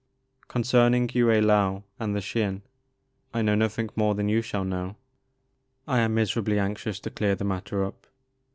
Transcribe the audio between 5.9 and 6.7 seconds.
am miserably